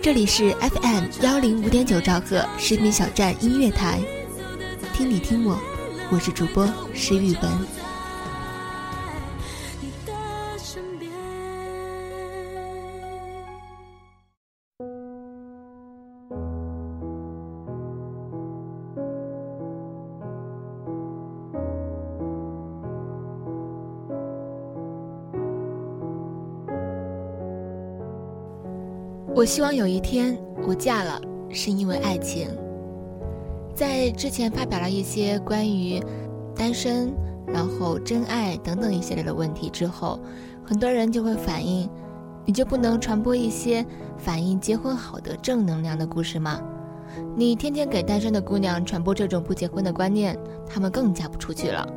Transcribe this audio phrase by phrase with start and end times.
[0.00, 4.00] 这里是 FM 幺零五点九兆赫士兵小站音乐台，
[4.94, 5.58] 听你听我，
[6.10, 7.77] 我是主播石宇文。
[29.38, 30.36] 我希望有一天
[30.66, 32.48] 我嫁了，是因为爱情。
[33.72, 36.02] 在之前发表了一些关于
[36.56, 37.14] 单身、
[37.46, 40.18] 然后真爱等等一系列的问题之后，
[40.64, 41.88] 很多人就会反映：
[42.44, 43.86] 你就不能传播一些
[44.16, 46.60] 反映结婚好的正能量的故事吗？
[47.36, 50.36] 你天天给单身的姑娘传播这种不结婚的观念，
[50.66, 51.88] 她们更嫁不出去了。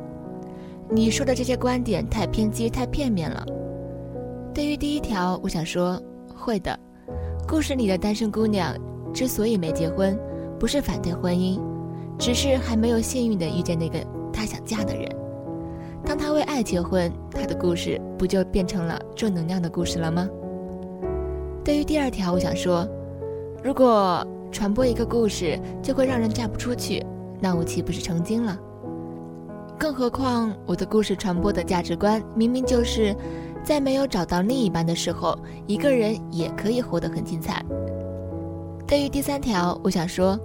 [0.88, 3.44] 你说的这些观点太偏激、太片面了。
[4.54, 6.00] 对于第一条，我想说，
[6.36, 6.78] 会的。
[7.52, 8.74] 故事里的单身姑娘
[9.12, 10.18] 之所以没结婚，
[10.58, 11.60] 不是反对婚姻，
[12.18, 13.98] 只是还没有幸运的遇见那个
[14.32, 15.06] 她想嫁的人。
[16.02, 20.26] 当她为爱结婚，她的故事不就变成了正能量的故事了吗？
[21.62, 22.88] 对于第二条，我想说，
[23.62, 27.04] 如果传播一个故事就会让人嫁不出去，
[27.38, 28.58] 那我岂不是成精了？
[29.78, 33.14] 更何况我的故事传播的价值观明明就是。
[33.64, 37.64] 在没有找到另一半的时候，一个人也可以活得很精彩。
[38.86, 40.38] 对于第三条，我想说，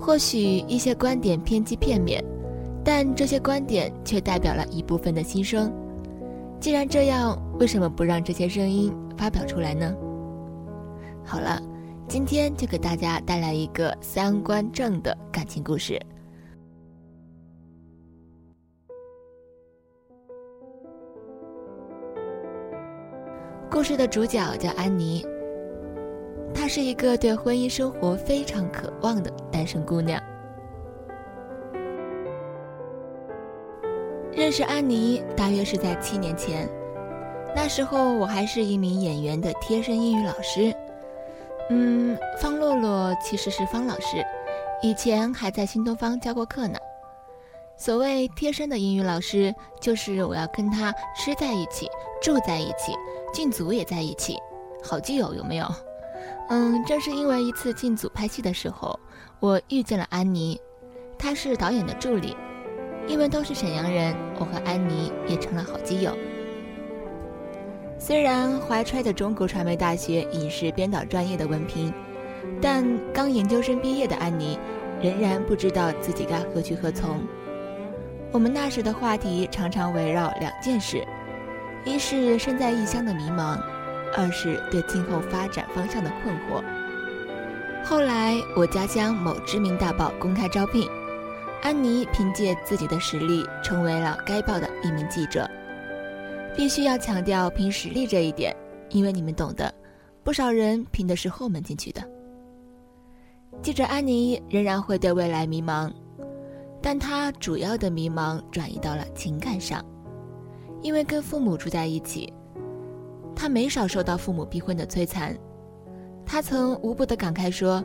[0.00, 2.22] 或许一些观点偏激片面，
[2.84, 5.72] 但这些观点却代表了一部分的心声。
[6.60, 9.94] 既然这样，为什么不让这些声音发表出来呢？
[11.24, 11.60] 好了，
[12.08, 16.00] 今天就给大家带来一个三观正的感情故事。
[23.86, 25.24] 事的主角叫安妮，
[26.52, 30.20] 她是一个对婚姻生活非常渴望的单身姑娘。
[34.32, 36.68] 认识安妮大约是在七年前，
[37.54, 40.74] 那时候我还是一名演员的贴身英语老师。
[41.70, 44.16] 嗯，方洛洛其实是方老师，
[44.82, 46.76] 以前还在新东方教过课呢。
[47.76, 51.88] 所谓贴身的英语老师，就是我要跟他吃在一起，
[52.22, 52.92] 住在一起。
[53.32, 54.38] 进组也在一起，
[54.82, 55.66] 好基友有没有？
[56.48, 58.98] 嗯，正是因为一次进组拍戏的时候，
[59.40, 60.58] 我遇见了安妮，
[61.18, 62.34] 她是导演的助理。
[63.06, 66.16] 因为都是沈阳人，我和安妮也成了好基友。
[67.98, 71.92] 虽然怀揣着中国传媒大学影视编导专业的文凭，
[72.60, 74.58] 但刚研究生毕业的安妮
[75.00, 77.20] 仍然不知道自己该何去何从。
[78.32, 81.06] 我们那时的话题常常围绕两件事。
[81.84, 83.60] 一是身在异乡的迷茫，
[84.16, 86.60] 二是对今后发展方向的困惑。
[87.84, 90.88] 后来，我家乡某知名大报公开招聘，
[91.62, 95.48] 安妮凭借自己的实力成为了该报的一名记者。
[96.56, 98.52] 必须要强调凭实力这一点，
[98.90, 99.72] 因为你们懂的，
[100.24, 102.02] 不少人凭的是后门进去的。
[103.62, 105.88] 记者安妮仍然会对未来迷茫，
[106.86, 109.84] 但他主要的迷茫转移到了情感上。
[110.82, 112.32] 因为跟父母住在一起，
[113.34, 115.36] 他没少受到父母逼婚的摧残。
[116.24, 117.84] 他曾无不的感慨说：“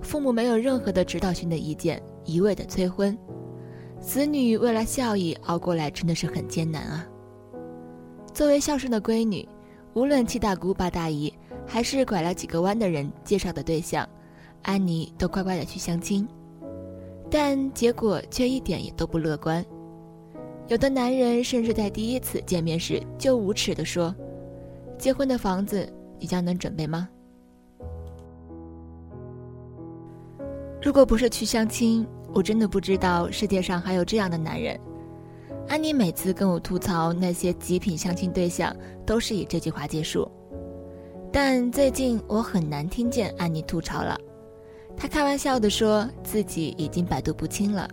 [0.00, 3.14] 父母没有任何的指导性的意见，一味的催婚，
[4.00, 7.06] 子女为了孝义熬过来真的是很艰难啊。”
[8.32, 9.46] 作为孝顺的闺女，
[9.92, 11.30] 无论七大姑八大姨，
[11.66, 14.08] 还是拐了几个弯的人介绍的对象，
[14.62, 16.26] 安妮都乖乖的去相亲，
[17.30, 19.64] 但结果却一点也都不乐观。
[20.66, 24.14] 有的男人甚至在第一次见面时就无耻地说
[24.98, 25.88] ：“结婚的房子，
[26.18, 27.08] 你将能准备吗？”
[30.82, 34.78] 如果不是去相亲，我真的不知道世界上还有这样的男人。
[35.68, 38.74] 安妮每次跟我吐槽那些极品相亲对象，
[39.06, 40.28] 都是以这句话结束。
[41.32, 44.18] 但最近我很难听见安妮吐槽了，
[45.00, 47.88] 他开玩笑地说自己已经百毒不侵了。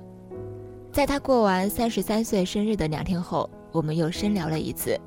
[0.91, 4.99] 在他过完三十三岁生日的两天后，我们又深聊了一次。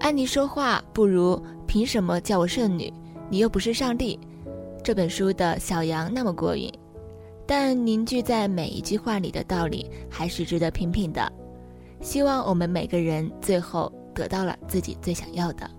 [0.00, 2.90] 安妮说话不如“凭什么叫我圣女？
[3.28, 4.18] 你又不是上帝”
[4.82, 6.72] 这本书的小羊那么过瘾，
[7.46, 11.30] 但凝聚在每一句话里的道理还是值得品品的。
[12.00, 15.70] 希望我们每个人最后得到了自己最想要的。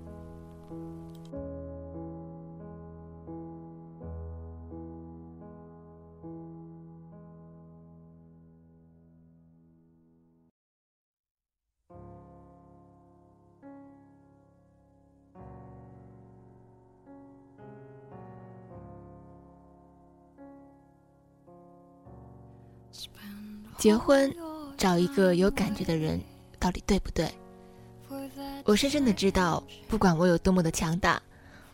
[23.86, 24.34] 结婚。
[24.76, 26.20] 找一个有感觉的人，
[26.58, 27.30] 到底对不对？
[28.64, 31.22] 我深深的知道，不管我有多么的强大，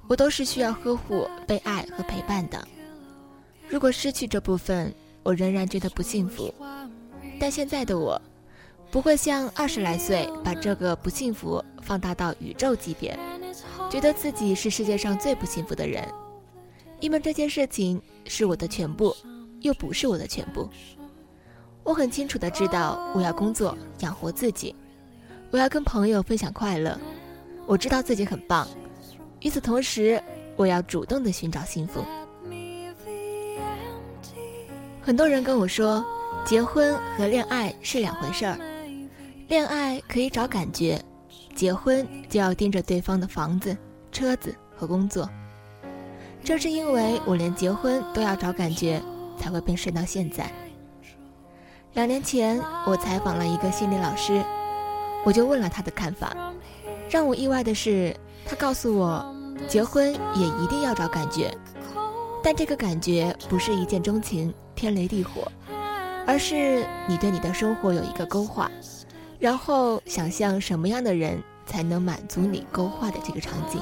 [0.09, 2.67] 我都是需要呵护、被爱和陪伴的。
[3.69, 4.93] 如果失去这部分，
[5.23, 6.53] 我仍然觉得不幸福。
[7.39, 8.21] 但现在的我，
[8.91, 13.17] 不会像二十来岁把这个不幸福放大到宇宙级别，
[13.89, 16.05] 觉得自己是世界上最不幸福的人，
[16.99, 19.15] 因为这件事情是我的全部，
[19.61, 20.69] 又不是我的全部。
[21.83, 24.75] 我很清楚的知道，我要工作养活自己，
[25.49, 26.97] 我要跟朋友分享快乐。
[27.65, 28.67] 我知道自己很棒，
[29.41, 30.21] 与此同时，
[30.55, 32.03] 我要主动的寻找幸福。
[35.01, 36.05] 很多人跟我说，
[36.45, 38.57] 结婚和恋爱是两回事儿，
[39.47, 41.01] 恋爱可以找感觉，
[41.55, 43.75] 结婚就要盯着对方的房子、
[44.11, 45.29] 车子和工作。
[46.43, 49.01] 正是因为我连结婚都要找感觉，
[49.39, 50.51] 才会被睡到现在。
[51.93, 54.41] 两年前，我采访了一个心理老师，
[55.25, 56.33] 我就问了他的看法。
[57.09, 58.15] 让我意外的是，
[58.45, 59.25] 他告诉我，
[59.67, 61.53] 结婚也一定要找感觉，
[62.41, 65.51] 但这个感觉不是一见钟情、天雷地火，
[66.25, 68.71] 而是你对你的生活有一个勾画，
[69.37, 73.81] 然后想象什么样的人才能满足你勾画的这个场景。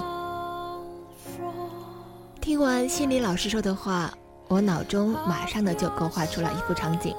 [2.42, 4.12] 听完心理老师说的话，
[4.48, 7.16] 我脑中马上的就勾画出了一幅场景。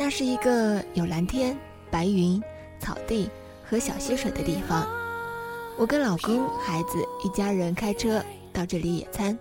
[0.00, 1.58] 那是一个有蓝天、
[1.90, 2.40] 白云、
[2.78, 3.28] 草地
[3.68, 4.86] 和小溪水的地方。
[5.76, 8.22] 我跟老公、孩子一家人开车
[8.52, 9.36] 到这里野餐。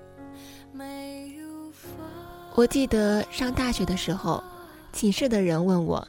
[2.56, 4.44] 我记得上大学的时候，
[4.92, 6.06] 寝室的人问我，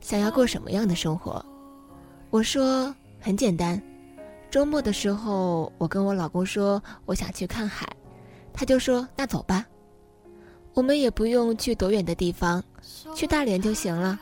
[0.00, 1.44] 想要过什么样的生活？
[2.30, 3.80] 我说很简单，
[4.50, 7.86] 周末的时候，我跟我老公说我想去看海，
[8.50, 9.66] 他就说那走吧。
[10.72, 12.64] 我们也不用去多远的地方，
[13.14, 14.18] 去大连就行了。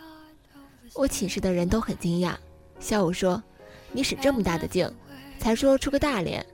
[0.95, 2.35] 我寝室的人都很惊讶，
[2.79, 3.43] 笑我说
[3.93, 4.91] ：“你使这么大的劲，
[5.39, 6.45] 才说出个大连，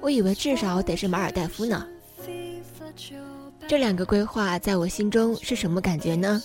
[0.00, 1.86] 我以为至少得是马尔代夫呢。”
[3.66, 6.42] 这两个规划在我心中是什么感觉呢？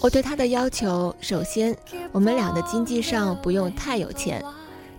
[0.00, 1.76] 我对他的要求，首先
[2.10, 4.44] 我们俩的经济上不用太有钱，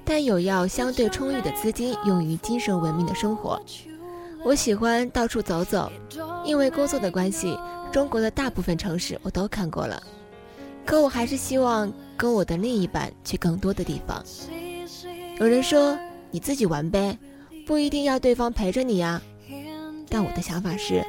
[0.05, 3.61] 但有要相对充裕的资金用于精神文明的生活。
[4.43, 5.91] 我喜欢到处走走，
[6.45, 7.57] 因为工作的关系，
[7.91, 10.01] 中国的大部分城市我都看过了。
[10.85, 14.23] 可我还是希望跟我的另一半去更多的地方。
[15.39, 15.97] 有人说
[16.29, 17.17] 你自己玩呗，
[17.65, 19.21] 不一定要对方陪着你呀。
[20.07, 21.03] 但我的想法是，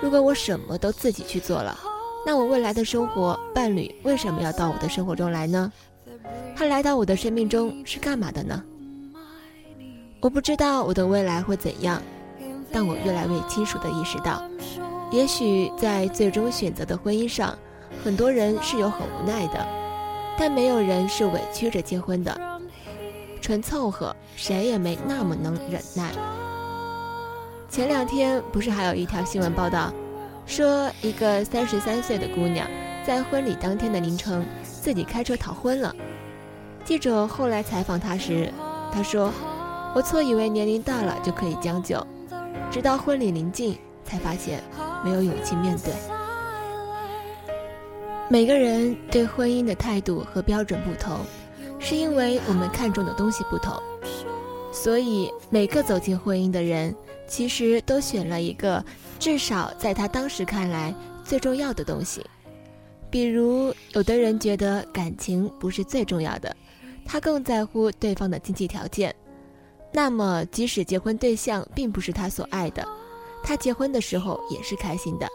[0.00, 1.76] 如果我什么都自己去做了，
[2.24, 5.72] 那我未来的生活伴侣为什么要到我的生活中来呢？
[6.54, 8.62] 他来到我的生命中是干嘛的呢？
[10.20, 12.00] 我不知道我的未来会怎样。
[12.72, 14.42] 但我越来越清楚地意识到，
[15.10, 17.56] 也许在最终选择的婚姻上，
[18.04, 19.66] 很多人是有很无奈的，
[20.38, 22.38] 但没有人是委屈着结婚的。
[23.40, 26.10] 纯凑合，谁也没那么能忍耐。
[27.68, 29.92] 前两天不是还有一条新闻报道，
[30.46, 32.68] 说一个三十三岁的姑娘
[33.06, 35.94] 在婚礼当天的凌晨自己开车逃婚了。
[36.84, 38.52] 记者后来采访她时，
[38.92, 39.32] 她说
[39.94, 42.04] ：“我错以为年龄大了就可以将就。”
[42.76, 44.62] 直到婚礼临近，才发现
[45.02, 45.94] 没有勇气面对。
[48.28, 51.20] 每个人对婚姻的态度和标准不同，
[51.78, 53.72] 是因为我们看重的东西不同。
[54.70, 56.94] 所以，每个走进婚姻的人，
[57.26, 58.84] 其实都选了一个
[59.18, 62.22] 至少在他当时看来最重要的东西。
[63.08, 66.54] 比如，有的人觉得感情不是最重要的，
[67.06, 69.16] 他更在乎对方的经济条件。
[69.96, 72.86] 那么，即使结婚对象并不是他所爱的，
[73.42, 75.26] 他结婚的时候也是开心的，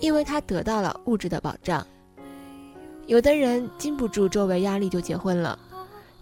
[0.00, 1.86] 因为他得到了物质的保障。
[3.06, 5.58] 有的人经不住周围压力就结婚了，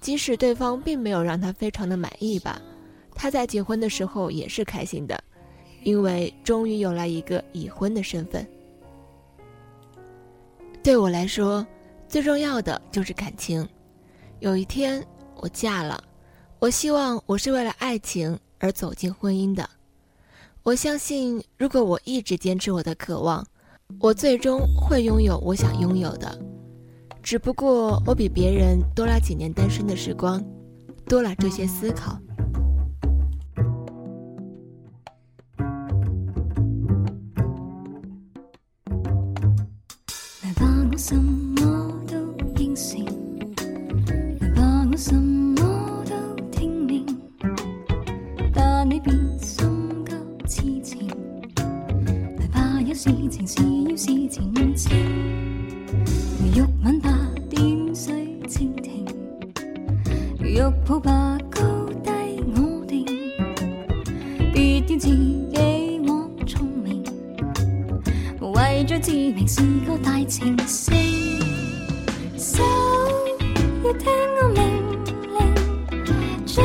[0.01, 2.61] 即使对方并没有让他非常的满意吧，
[3.15, 5.23] 他在结婚的时候也是开心的，
[5.85, 8.45] 因为终于有了一个已婚的身份。
[10.83, 11.65] 对我来说，
[12.09, 13.65] 最重要的就是感情。
[14.41, 15.01] 有一天
[15.37, 16.03] 我嫁了，
[16.61, 19.67] 我希望我是为了爱情而走进婚姻的。
[20.63, 23.43] 我相信，如果我一直坚持我的渴望，
[23.99, 26.39] 我最终会拥有我想拥有的。
[27.23, 30.45] 只不过我比别人多了几年单身的时光，
[31.07, 32.21] 多了这些思考。
[40.43, 40.53] 来
[58.81, 59.05] 水蜻蜓；
[60.39, 61.61] 如欲抱吧，高
[62.03, 62.11] 低
[62.57, 63.05] 我定。
[64.53, 67.05] 別要自己枉聰明，
[68.41, 70.95] 無謂再自明是個大情圣。
[72.37, 72.63] 手
[73.85, 74.61] 要聽我命
[75.39, 75.39] 令，
[76.47, 76.65] 嘴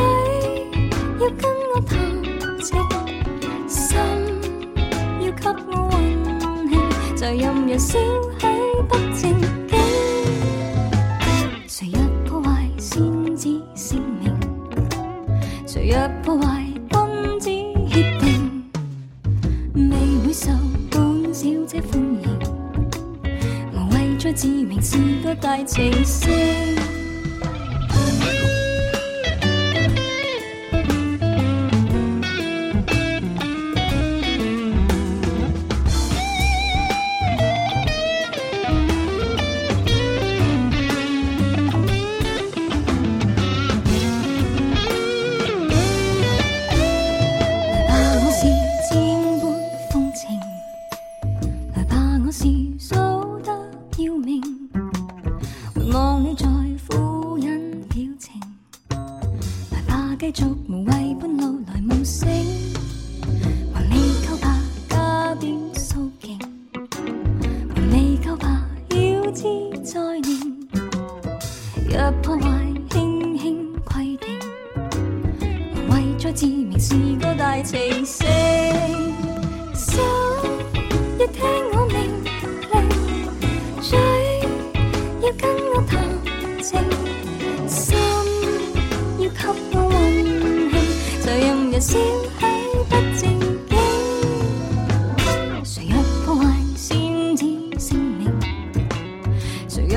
[1.19, 1.97] 要跟我谈
[2.63, 2.79] 情，
[3.67, 3.97] 心
[5.21, 5.95] 要給我温
[6.69, 6.73] 馨，
[7.15, 7.99] 在任人小
[24.87, 26.74] 是个大情圣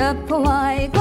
[0.08, 0.97] up wide.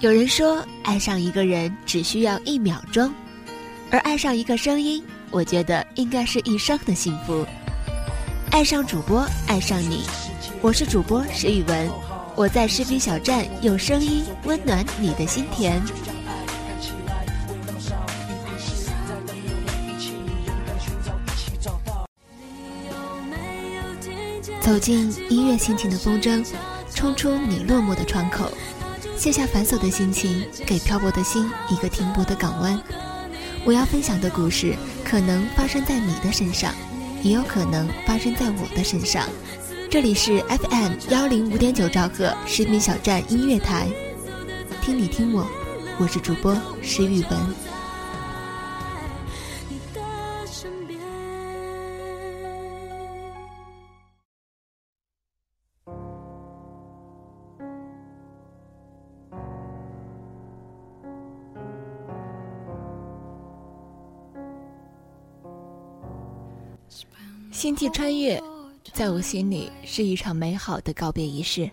[0.00, 3.12] 有人说，爱上一个人只需要一秒钟，
[3.90, 7.46] 而爱上一个声音，我觉得应该是一生的幸福。
[8.50, 10.04] 爱上主播，爱上你，
[10.62, 11.90] 我是主播石宇文，
[12.34, 15.82] 我在视频小站用声音温暖你的心田。
[24.62, 26.42] 走进音乐心情的风筝，
[26.94, 28.50] 冲出你落寞的窗口，
[29.20, 32.80] 卸下繁琐的心情，给漂泊的心一个停泊的港湾。
[33.66, 34.74] 我要分享的故事，
[35.04, 36.72] 可能发生在你的身上，
[37.22, 39.28] 也有可能发生在我的身上。
[39.90, 43.90] 这里是 FM 幺零五点九兆赫食品小站音乐台，
[44.80, 45.46] 听你听我，
[45.98, 47.69] 我是主播石宇文。
[67.70, 68.42] 星际穿越，
[68.92, 71.70] 在我心里是一场美好的告别仪式。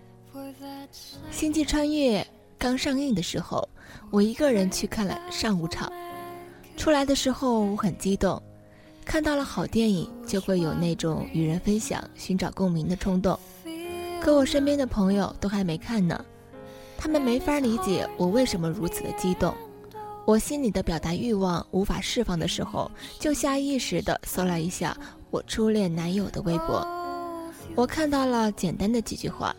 [1.32, 2.26] 星际穿越
[2.56, 3.68] 刚上映的时候，
[4.12, 5.92] 我一个人去看了上午场。
[6.78, 8.40] 出来的时候我很激动，
[9.04, 13.36] 看到了好电影就会有那种与人分享、寻找共鸣的冲动。
[14.22, 16.24] 可我身边的朋友都还没看呢，
[16.96, 19.52] 他们没法理解我为什么如此的激动。
[20.28, 24.96] 我心里的表达欲望无法释放的时候，就下意识地搜了一下。
[25.30, 26.88] 我初恋男友的微博，
[27.76, 29.54] 我看到了简单的几句话，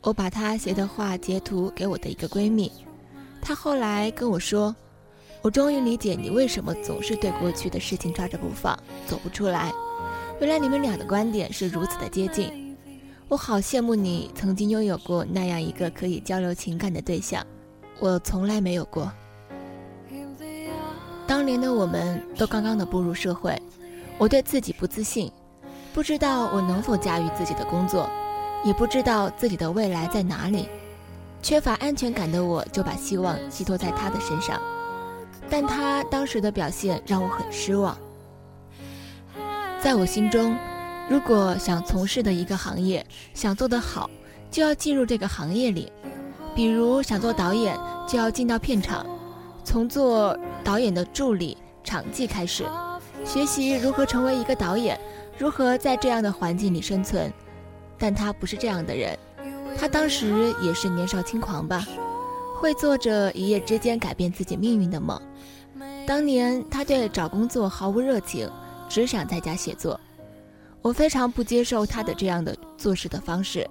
[0.00, 2.72] 我把他写的话截图给我的一个闺蜜，
[3.42, 4.74] 她后来跟我说，
[5.42, 8.74] 我终于理解你为什么总是对过去的事情抓着不放，
[9.06, 9.70] 走不出来。
[10.40, 12.74] 原来你们俩的观点是如此的接近，
[13.28, 17.46] 我好羡慕你曾经拥有过那样一个可以交流情感的对象，
[18.00, 19.12] 我从来没有过。
[21.26, 23.60] 当年的我们都刚刚的步入社会。
[24.18, 25.30] 我对自己不自信，
[25.92, 28.08] 不知道我能否驾驭自己的工作，
[28.64, 30.68] 也不知道自己的未来在哪里。
[31.42, 34.60] 缺乏安全感的我，就把希望寄托在他的身上，
[35.50, 37.96] 但他当时的表现让我很失望。
[39.80, 40.56] 在我心中，
[41.08, 44.10] 如果想从事的一个行业想做得好，
[44.50, 45.92] 就要进入这个行业里。
[46.54, 49.06] 比如想做导演，就要进到片场，
[49.62, 52.64] 从做导演的助理、场记开始。
[53.26, 54.98] 学习如何成为一个导演，
[55.36, 57.30] 如何在这样的环境里生存，
[57.98, 59.18] 但他不是这样的人，
[59.76, 61.84] 他当时也是年少轻狂吧，
[62.60, 65.20] 会做着一夜之间改变自己命运的梦。
[66.06, 68.48] 当年他对找工作毫无热情，
[68.88, 70.00] 只想在家写作。
[70.80, 73.68] 我非常不接受他的这样的做事的方式，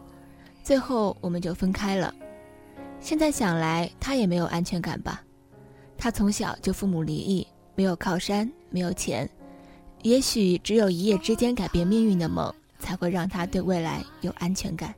[0.63, 2.13] 最后我们就分开了。
[2.99, 5.21] 现在想来，他也没有安全感吧？
[5.97, 9.27] 他从小就父母离异，没有靠山，没有钱。
[10.05, 14.93] 也许只有一夜之间改变命运的梦，才会让他对未来有安全感。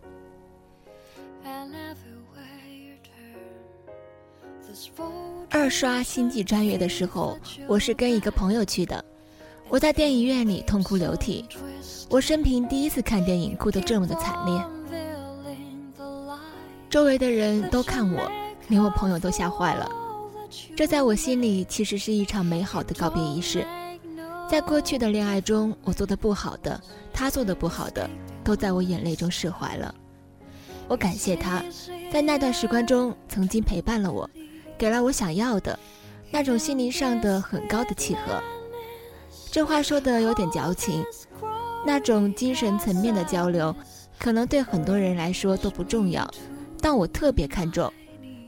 [5.49, 7.39] 二刷《星际穿越》的时候，
[7.69, 9.01] 我是跟一个朋友去的。
[9.69, 11.45] 我在电影院里痛哭流涕，
[12.09, 14.61] 我生平第一次看电影哭得这么的惨烈。
[16.89, 18.29] 周围的人都看我，
[18.67, 19.89] 连我朋友都吓坏了。
[20.75, 23.65] 这在我心里其实是一场美好的告别仪式。
[24.49, 26.79] 在过去的恋爱中，我做的不好的，
[27.13, 28.09] 他做的不好的，
[28.45, 29.93] 都在我眼泪中释怀了。
[30.87, 31.61] 我感谢他，
[32.11, 34.29] 在那段时光中曾经陪伴了我，
[34.77, 35.77] 给了我想要的，
[36.31, 38.41] 那种心灵上的很高的契合。
[39.51, 41.03] 这话说的有点矫情，
[41.85, 43.75] 那种精神层面的交流，
[44.17, 46.25] 可能对很多人来说都不重要，
[46.79, 47.91] 但我特别看重。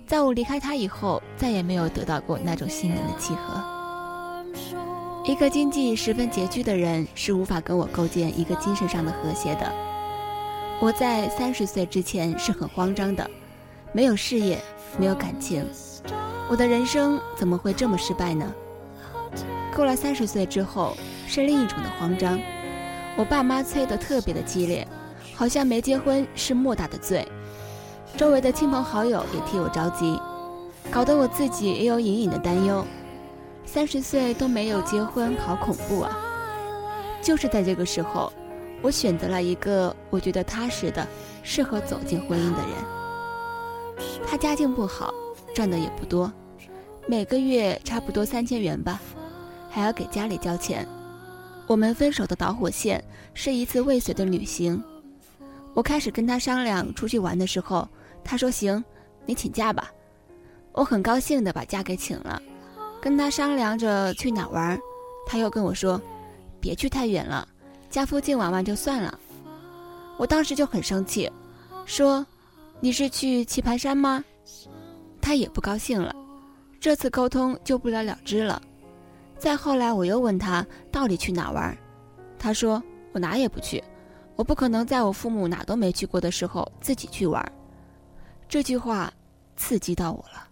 [0.08, 3.62] 在我离开他以后，再也没有得到过那种心灵的契合。
[5.26, 9.72] 一个经济十分拮据的人是无法跟我构建一个精神上的和谐的。
[10.80, 13.30] 我在三十岁之前是很慌张的，
[13.92, 14.58] 没有事业，
[14.98, 15.66] 没有感情，
[16.50, 18.52] 我的人生怎么会这么失败呢？
[19.76, 20.96] 过了三十岁之后
[21.28, 22.40] 是另一种的慌张，
[23.18, 24.88] 我爸妈催得特别的激烈，
[25.36, 27.28] 好像没结婚是莫大的罪，
[28.16, 30.20] 周围的亲朋好友也替我着急，
[30.90, 32.86] 搞得我自己也有隐隐的担忧。
[33.72, 36.18] 三十岁都没有结婚，好恐怖啊！
[37.22, 38.34] 就是在这个时候，
[38.82, 41.08] 我选择了一个我觉得踏实的、
[41.44, 42.72] 适合走进婚姻的人。
[44.26, 45.14] 他家境不好，
[45.54, 46.34] 赚的也不多，
[47.06, 49.00] 每个月差不多三千元吧，
[49.70, 50.88] 还要给家里交钱。
[51.68, 53.04] 我们分手的导火线
[53.36, 54.84] 是一次未遂的旅行。
[55.76, 57.88] 我开始跟他商量出去玩的时候，
[58.24, 58.84] 他说行，
[59.28, 59.92] 你请假吧。
[60.72, 62.42] 我很高兴的把假给请了。
[63.02, 64.80] 跟他商量着去哪玩，
[65.26, 66.02] 他又跟我说
[66.60, 67.48] ：“别去太远了，
[67.90, 69.20] 家附近玩玩就算了。”
[70.18, 71.32] 我当时就很生气，
[71.86, 72.26] 说
[72.82, 74.24] ：“你是去棋盘山吗？”
[75.22, 76.14] 他也不高兴了，
[76.80, 78.62] 这次沟通就不了了之了。
[79.38, 81.78] 再后来，我又问他到底去哪玩，
[82.38, 82.84] 他说
[83.14, 83.82] ：“我哪也不去，
[84.36, 87.50] 我不可能在我父母哪都没去过的时候自己去玩。”
[88.50, 89.14] 这句话
[89.56, 90.49] 刺激到我了。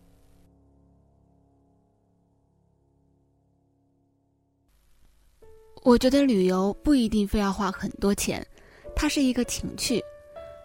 [5.88, 8.46] 我觉得旅游不一定非要花很多钱，
[8.94, 10.04] 它是一个情趣。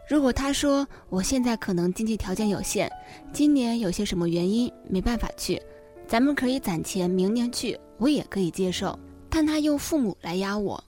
[0.09, 2.91] 如果他说我现在可能经济条件有限，
[3.33, 5.63] 今年有些什么原因没办法去，
[6.09, 8.99] 咱们可以攒钱明年去，我也可以接受。
[9.31, 10.83] 但他用父母来压我。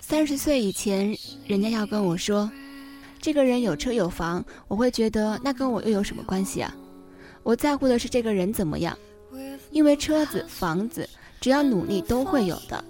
[0.00, 1.14] 三十岁以前，
[1.46, 2.50] 人家要跟我说，
[3.20, 6.74] 这个人有车有房，我会觉得那跟我又有什么关系啊？
[7.42, 8.96] 我在乎的是这个人怎么样，
[9.70, 11.06] 因为车子、房子，
[11.42, 12.82] 只要努力都会有的。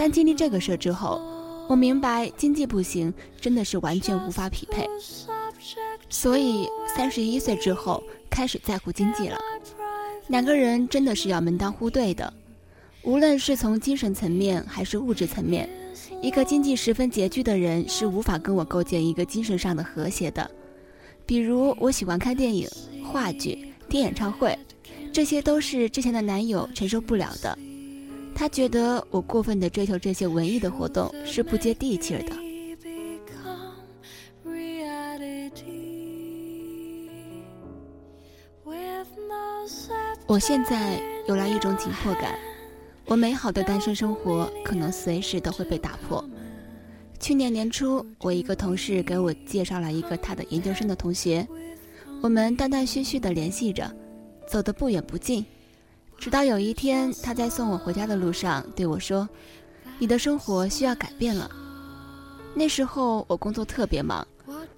[0.00, 1.20] 但经历这个事之后，
[1.68, 4.88] 我明白经济不行真的是完全无法匹配。
[6.08, 9.36] 所以三十一岁之后开始在乎经济了。
[10.28, 12.32] 两个人真的是要门当户对的，
[13.02, 15.68] 无论是从精神层面还是物质层面，
[16.22, 20.50] 一个经济十分拮据的人是无法跟我构建一个精神上的和谐的。
[21.26, 22.66] 比如我喜欢看电影、
[23.04, 24.58] 话剧、听演唱会，
[25.12, 27.58] 这些都是之前的男友承受不了的。
[28.40, 32.34] 他觉得我过分的追求这些文艺的活动是不接地气的。
[40.26, 40.98] 我现在
[41.28, 42.38] 有了一种紧迫感，
[43.04, 46.24] 我美好的单身生活可能随时都会被打破。
[47.18, 51.46] 去年年初，我一个同事给我介绍了一个他的研究生的同学，
[52.22, 53.94] 我们断断续续的联系着，
[54.48, 55.44] 走得不远不近。
[56.20, 59.26] 直到有一天，他在送我回家的路上对我说
[59.98, 61.50] ：“你的生活需要改变了。”
[62.54, 64.24] 那时候我工作特别忙，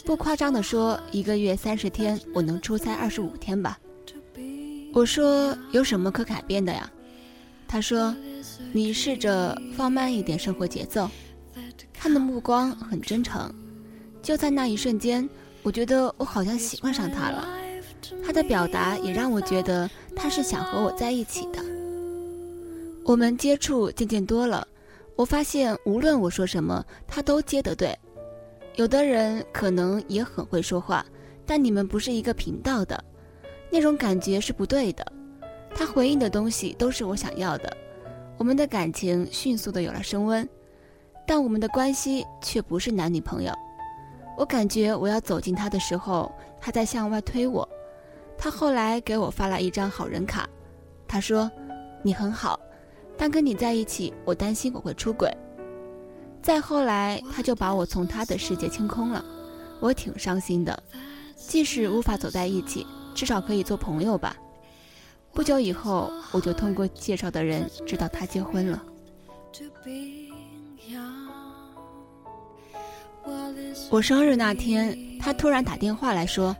[0.04, 3.76] 不夸张的说，一个月三十天，我能出差二十五天吧。
[4.94, 6.88] 我说：“有什么可改变的呀？”
[7.66, 8.14] 他说
[8.72, 11.10] ：“你试着放慢一点生活节奏。”
[11.92, 13.52] 他的目光很真诚，
[14.22, 15.28] 就在那一瞬间，
[15.64, 17.48] 我觉得我好像喜欢上他了。
[18.24, 21.60] 他的表达也让我觉得他是想和我在一起的。
[23.04, 24.66] 我们接触渐渐多了，
[25.16, 27.98] 我发现无论我说什么，他都接得对。
[28.76, 31.04] 有的人可能也很会说话，
[31.44, 33.02] 但你们不是一个频道的，
[33.70, 35.04] 那种感觉是不对的。
[35.74, 37.76] 他回应的东西都是我想要的，
[38.38, 40.48] 我们的感情迅速的有了升温，
[41.26, 43.52] 但我们的关系却不是男女朋友。
[44.38, 47.68] 我感觉我要走近他的时候，他在向外推我。
[48.42, 50.48] 他后来给我发了一张好人卡，
[51.06, 51.48] 他说
[52.02, 52.58] ：“你很好，
[53.16, 55.30] 但跟你在一起，我担心我会出轨。”
[56.42, 59.24] 再后来，他就把我从他的世界清空了，
[59.78, 60.76] 我挺伤心的。
[61.36, 64.36] 即使无法走在一起，至少可以做朋友吧。
[65.32, 68.82] 不久以后，我就通过介绍的人知道他结婚了。
[73.88, 76.56] 我生日那天，他突然打电话来说。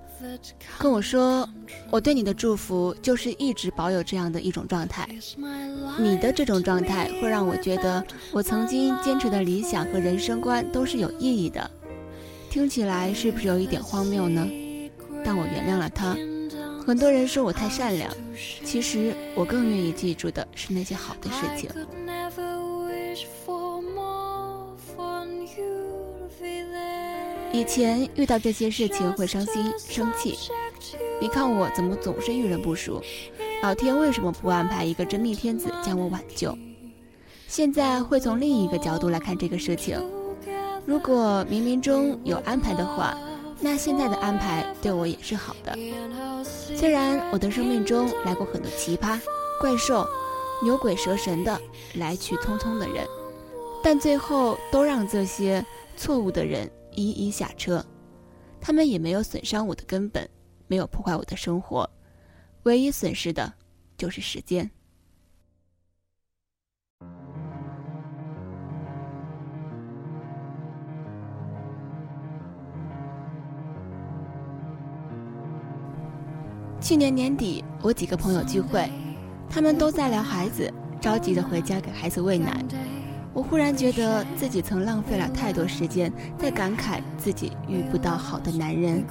[0.78, 1.48] 跟我说，
[1.90, 5.08] 我对你的祝福就是一直保有这样的一种状态。
[5.98, 11.70] 你的这种状态会让我觉得我曾经坚持的理想和人生观都是有意义的。
[12.50, 14.46] 听起来是不是有一点荒谬呢？
[15.24, 16.16] 但我原谅了他。
[16.86, 18.12] 很多人说我太善良，
[18.64, 21.70] 其实我更愿意记住的是那些好的事情。
[27.52, 30.38] 以前遇到这些事情会伤心生气，
[31.20, 33.02] 你看我怎么总是遇人不淑？
[33.62, 36.56] 老天为什么不安排一个真命天子将我挽救？
[37.46, 40.02] 现在会从另一个角度来看这个事情，
[40.86, 43.14] 如果冥冥中有安排的话，
[43.60, 45.76] 那现在的安排对我也是好的。
[46.44, 49.20] 虽然我的生命中来过很多奇葩、
[49.60, 50.06] 怪兽、
[50.62, 51.60] 牛鬼蛇神的
[51.96, 53.06] 来去匆匆的人，
[53.84, 55.62] 但最后都让这些
[55.98, 56.68] 错误的人。
[56.94, 57.84] 一一下车，
[58.60, 60.28] 他们也没有损伤我的根本，
[60.66, 61.88] 没有破坏我的生活，
[62.64, 63.52] 唯一损失的
[63.96, 64.70] 就是时间。
[76.80, 78.90] 去年年底，我几个朋友聚会，
[79.48, 80.68] 他们都在聊孩子，
[81.00, 82.60] 着急的回家给孩子喂奶。
[83.34, 89.02] 我忽然觉得自己曾浪费了太多时间，在感慨自己遇不到好的男人，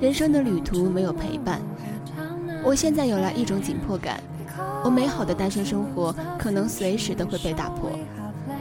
[0.00, 1.60] 人生的旅途没有陪伴。
[2.64, 4.20] 我现在有了一种紧迫感，
[4.84, 7.90] 我美好的单身生活可能随时都会被打破。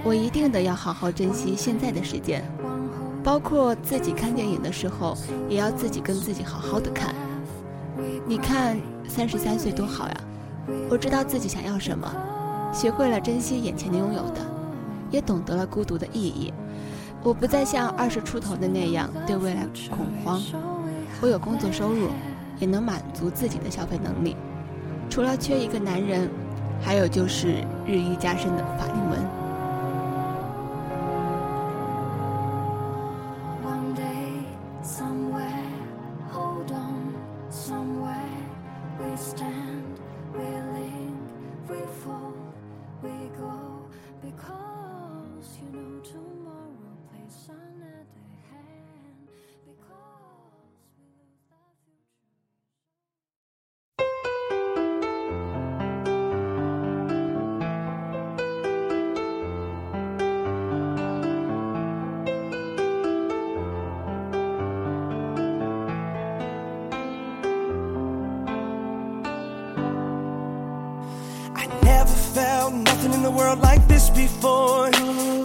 [0.03, 2.43] 我一定得要好好珍惜现在的时间，
[3.23, 5.17] 包括自己看电影的时候，
[5.49, 7.15] 也要自己跟自己好好的看。
[8.27, 8.77] 你看，
[9.07, 10.15] 三十三岁多好呀！
[10.91, 12.07] 我知道自己想要什么，
[12.71, 14.58] 学会了珍惜眼前拥有的。
[15.11, 16.53] 也懂得了孤独的意义。
[17.21, 20.41] 我不再像二十出头的那样对未来恐慌。
[21.21, 22.07] 我有工作收入，
[22.59, 24.37] 也能满足自己的消费能力。
[25.09, 26.29] 除了缺一个男人，
[26.81, 29.38] 还有就是日益加深的法令纹。
[73.39, 74.91] World like this before.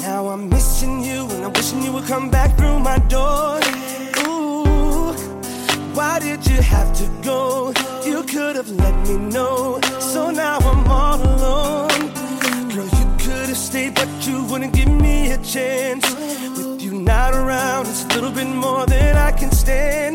[0.09, 3.61] Now I'm missing you and I'm wishing you would come back through my door.
[4.26, 5.12] Ooh,
[5.96, 7.72] why did you have to go?
[8.04, 9.80] You could have let me know.
[10.12, 12.00] So now I'm all alone.
[12.74, 16.04] Girl, you could have stayed, but you wouldn't give me a chance.
[16.57, 20.13] With you not around, it's a little bit more than I can stand.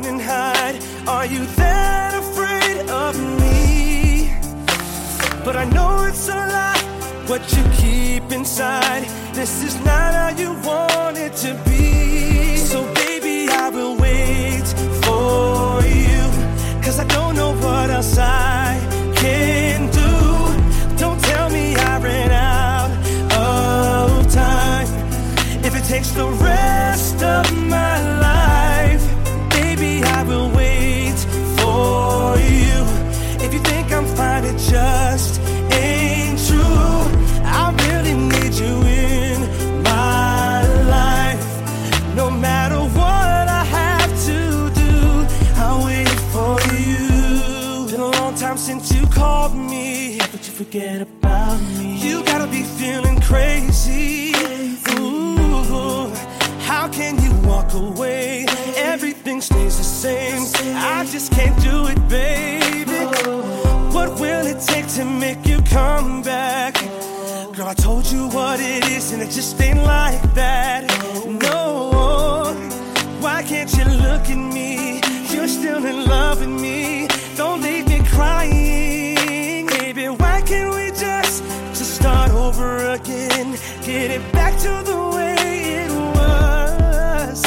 [0.00, 0.82] Run and hide?
[1.08, 4.32] Are you that afraid of me?
[5.44, 6.78] But I know it's a lie,
[7.26, 9.04] what you keep inside.
[9.32, 12.56] This is not how you want it to be.
[12.56, 14.66] So baby, I will wait
[15.04, 16.22] for you.
[16.84, 18.78] Cause I don't know what else I
[19.16, 20.96] can do.
[20.98, 22.90] Don't tell me I ran out
[23.32, 24.88] of time.
[25.64, 27.99] If it takes the rest of my
[49.54, 51.96] me, but you forget about me.
[51.98, 54.32] You gotta be feeling crazy.
[54.98, 56.12] Ooh,
[56.70, 58.46] how can you walk away?
[58.76, 60.42] Everything stays the same.
[60.76, 63.00] I just can't do it, baby.
[63.26, 63.90] Oh.
[63.92, 66.74] What will it take to make you come back?
[66.78, 67.52] Oh.
[67.54, 70.84] Girl, I told you what it is, and it just ain't like that.
[70.90, 71.38] Oh.
[71.42, 71.59] No,
[83.90, 85.34] Get it back to the way
[85.82, 87.42] it was.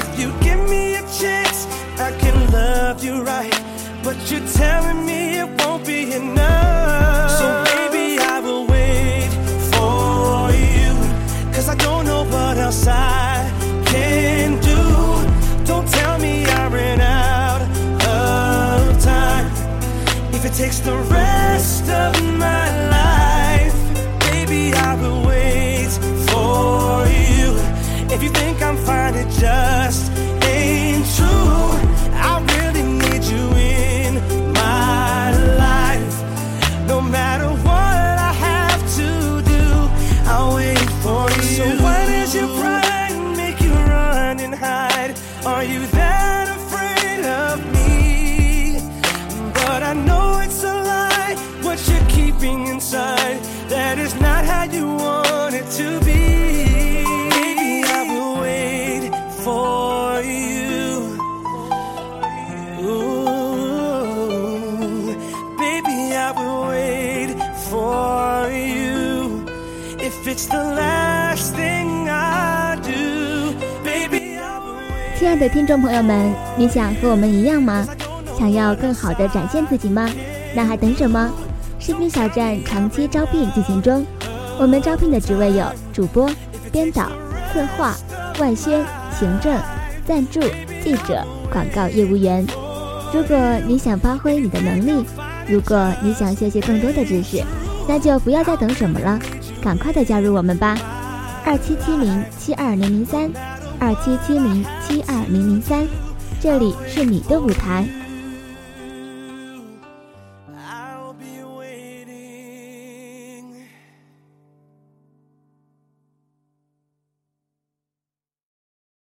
[0.00, 1.66] If you give me a chance,
[2.00, 3.54] I can love you right.
[4.02, 7.32] But you're telling me it won't be enough.
[7.38, 9.28] So baby, I will wait
[9.74, 10.92] for you.
[11.52, 13.44] Cause I don't know what else I
[13.84, 14.80] can do.
[15.66, 19.46] Don't tell me I ran out of time.
[20.32, 21.23] If it takes the rest
[75.16, 77.86] 亲爱的听众朋友们，你想和我们一样吗？
[78.36, 80.10] 想要更好的展现自己吗？
[80.52, 81.30] 那还等什么？
[81.78, 84.04] 视频小站长期招聘进行中，
[84.58, 86.28] 我们招聘的职位有主播、
[86.72, 87.08] 编导、
[87.52, 87.94] 策划、
[88.40, 88.84] 外宣、
[89.16, 89.56] 行政、
[90.04, 90.40] 赞助、
[90.82, 92.44] 记者、广告业务员。
[93.12, 95.06] 如果你想发挥你的能力，
[95.46, 97.40] 如果你想学习更多的知识，
[97.86, 99.16] 那就不要再等什么了，
[99.64, 100.76] 赶快的加入我们吧！
[101.42, 103.30] 二七七零七二零零三，
[103.78, 105.86] 二七七零七二零零三，
[106.38, 107.88] 这里是你的舞台。